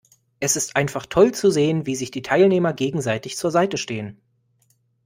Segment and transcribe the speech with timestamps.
[0.39, 4.19] Es ist einfach toll zu sehen, wie sich die Teilnehmer gegenseitig zur Seite stehen.